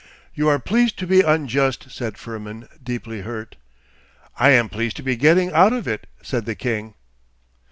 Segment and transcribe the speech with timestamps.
[0.33, 3.55] 'You are pleased to be unjust,' said Firmin, deeply hurt.
[4.39, 6.95] 'I am pleased to be getting out of it,' said the king.